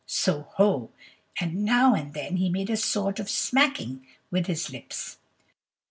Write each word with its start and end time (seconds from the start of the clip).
so 0.07 0.47
ho! 0.55 0.89
and 1.39 1.63
now 1.63 1.93
and 1.93 2.15
then 2.15 2.37
he 2.37 2.49
made 2.49 2.71
a 2.71 2.75
sort 2.75 3.19
of 3.19 3.29
smacking 3.29 4.03
with 4.31 4.47
his 4.47 4.71
lips. 4.71 5.19